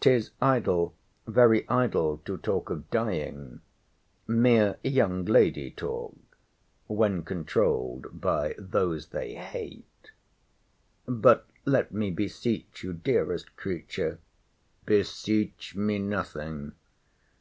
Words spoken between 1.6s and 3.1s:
idle, to talk of